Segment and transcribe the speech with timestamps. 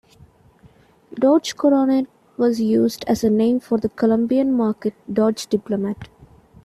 [1.13, 6.09] Dodge Coronet was used as a name for the Colombian-market Dodge Diplomat.